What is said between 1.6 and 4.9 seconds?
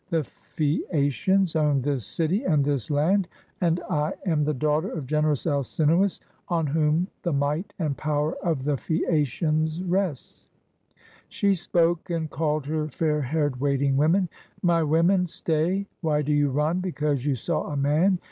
this city and this land, and I am the daughter